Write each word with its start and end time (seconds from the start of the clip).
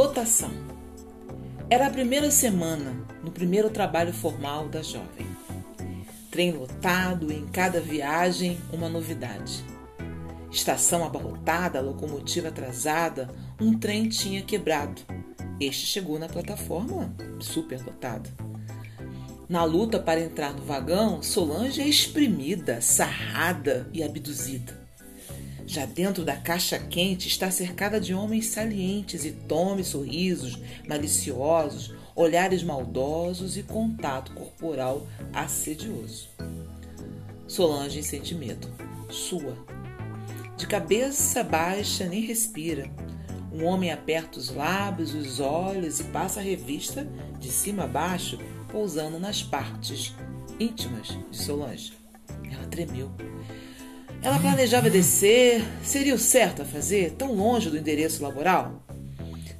Lotação. 0.00 0.50
Era 1.68 1.86
a 1.86 1.90
primeira 1.90 2.30
semana 2.30 3.06
no 3.22 3.30
primeiro 3.30 3.68
trabalho 3.68 4.14
formal 4.14 4.66
da 4.66 4.80
jovem. 4.80 5.26
Trem 6.30 6.52
lotado 6.52 7.30
e 7.30 7.36
em 7.36 7.46
cada 7.46 7.82
viagem 7.82 8.58
uma 8.72 8.88
novidade. 8.88 9.62
Estação 10.50 11.04
abarrotada, 11.04 11.82
locomotiva 11.82 12.48
atrasada, 12.48 13.28
um 13.60 13.78
trem 13.78 14.08
tinha 14.08 14.40
quebrado. 14.40 15.02
Este 15.60 15.84
chegou 15.84 16.18
na 16.18 16.30
plataforma 16.30 17.14
superlotada. 17.38 18.30
Na 19.50 19.64
luta 19.64 19.98
para 19.98 20.22
entrar 20.22 20.54
no 20.54 20.62
vagão, 20.62 21.22
Solange 21.22 21.82
é 21.82 21.86
exprimida, 21.86 22.80
sarrada 22.80 23.86
e 23.92 24.02
abduzida. 24.02 24.79
Já 25.70 25.86
dentro 25.86 26.24
da 26.24 26.34
caixa 26.34 26.80
quente 26.80 27.28
está 27.28 27.48
cercada 27.48 28.00
de 28.00 28.12
homens 28.12 28.46
salientes 28.46 29.24
e 29.24 29.30
tome 29.30 29.84
sorrisos 29.84 30.58
maliciosos, 30.88 31.94
olhares 32.16 32.64
maldosos 32.64 33.56
e 33.56 33.62
contato 33.62 34.32
corporal 34.32 35.06
assedioso. 35.32 36.28
Solange 37.46 38.02
sente 38.02 38.34
medo. 38.34 38.66
Sua. 39.10 39.56
De 40.56 40.66
cabeça 40.66 41.44
baixa, 41.44 42.04
nem 42.08 42.22
respira. 42.22 42.90
Um 43.52 43.64
homem 43.64 43.92
aperta 43.92 44.40
os 44.40 44.50
lábios, 44.52 45.14
os 45.14 45.38
olhos 45.38 46.00
e 46.00 46.04
passa 46.04 46.40
a 46.40 46.42
revista 46.42 47.06
de 47.38 47.48
cima 47.48 47.84
a 47.84 47.86
baixo, 47.86 48.40
pousando 48.72 49.20
nas 49.20 49.40
partes 49.40 50.16
íntimas 50.58 51.16
de 51.30 51.36
Solange. 51.36 51.92
Ela 52.50 52.66
tremeu. 52.66 53.08
Ela 54.22 54.38
planejava 54.38 54.90
descer, 54.90 55.64
seria 55.82 56.14
o 56.14 56.18
certo 56.18 56.60
a 56.60 56.64
fazer, 56.64 57.12
tão 57.12 57.32
longe 57.32 57.70
do 57.70 57.78
endereço 57.78 58.22
laboral? 58.22 58.84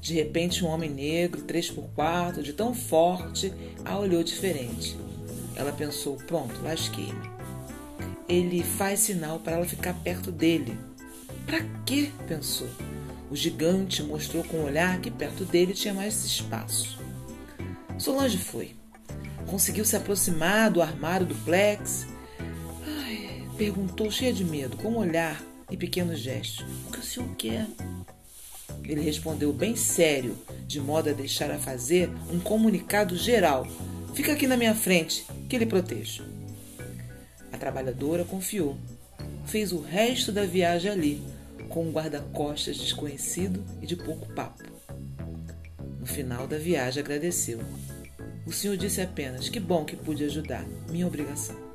De 0.03 0.14
repente, 0.14 0.62
um 0.62 0.69
homem 0.69 0.91
negro, 0.91 1.42
3x4, 1.42 2.42
de 2.42 2.53
tão 2.53 2.75
forte, 2.75 3.53
a 3.84 3.98
olhou 3.98 4.22
diferente. 4.22 4.98
Ela 5.56 5.72
pensou: 5.72 6.16
pronto, 6.16 6.61
lasquei-me. 6.62 7.31
Ele 8.28 8.62
faz 8.62 9.00
sinal 9.00 9.41
para 9.41 9.55
ela 9.55 9.66
ficar 9.66 9.94
perto 9.94 10.31
dele. 10.31 10.78
Para 11.47 11.64
quê? 11.86 12.11
pensou. 12.28 12.69
O 13.31 13.36
gigante 13.36 14.03
mostrou 14.03 14.44
com 14.44 14.58
o 14.58 14.64
olhar 14.64 15.00
que 15.00 15.11
perto 15.11 15.44
dele 15.44 15.72
tinha 15.72 15.94
mais 15.94 16.22
espaço. 16.22 16.98
Solange 17.98 18.36
foi. 18.36 18.75
Conseguiu 19.47 19.84
se 19.86 19.97
aproximar 19.97 20.70
do 20.70 20.83
armário 20.83 21.27
do 21.27 21.34
plex 21.34 22.09
Perguntou 23.61 24.11
cheia 24.11 24.33
de 24.33 24.42
medo, 24.42 24.75
com 24.78 24.89
um 24.89 24.97
olhar 24.97 25.44
e 25.70 25.77
pequenos 25.77 26.19
gestos: 26.19 26.64
O 26.89 26.92
que 26.92 26.98
o 26.98 27.03
senhor 27.03 27.28
quer? 27.36 27.66
Ele 28.83 29.03
respondeu 29.03 29.53
bem 29.53 29.77
sério, 29.77 30.34
de 30.66 30.80
modo 30.80 31.11
a 31.11 31.12
deixar 31.12 31.50
a 31.50 31.58
fazer 31.58 32.08
um 32.33 32.41
comunicado 32.41 33.14
geral. 33.19 33.66
Fica 34.14 34.33
aqui 34.33 34.47
na 34.47 34.56
minha 34.56 34.75
frente, 34.75 35.27
que 35.47 35.58
lhe 35.58 35.66
protejo. 35.66 36.25
A 37.53 37.58
trabalhadora 37.58 38.25
confiou. 38.25 38.78
Fez 39.44 39.72
o 39.72 39.81
resto 39.83 40.33
da 40.33 40.47
viagem 40.47 40.91
ali, 40.91 41.22
com 41.69 41.86
um 41.86 41.92
guarda-costas 41.92 42.78
desconhecido 42.78 43.62
e 43.83 43.86
de 43.86 43.94
pouco 43.94 44.27
papo. 44.33 44.64
No 45.98 46.06
final 46.06 46.47
da 46.47 46.56
viagem 46.56 47.03
agradeceu. 47.03 47.61
O 48.47 48.53
senhor 48.55 48.78
disse 48.78 49.03
apenas: 49.03 49.50
Que 49.50 49.61
bom 49.61 49.84
que 49.84 49.97
pude 49.97 50.25
ajudar. 50.25 50.64
Minha 50.88 51.06
obrigação 51.06 51.69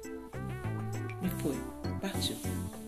partiu. 2.12 2.85